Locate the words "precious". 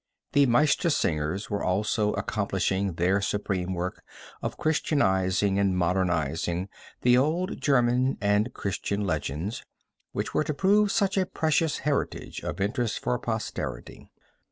11.27-11.77